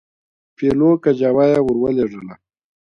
[0.55, 2.33] پیلو کجاوه یې ورولېږله.